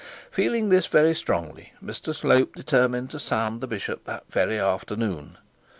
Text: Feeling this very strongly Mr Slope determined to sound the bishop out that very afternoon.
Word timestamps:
Feeling 0.31 0.69
this 0.69 0.87
very 0.87 1.13
strongly 1.13 1.73
Mr 1.79 2.15
Slope 2.15 2.55
determined 2.55 3.11
to 3.11 3.19
sound 3.19 3.61
the 3.61 3.67
bishop 3.67 4.09
out 4.09 4.25
that 4.31 4.33
very 4.33 4.57
afternoon. 4.57 5.37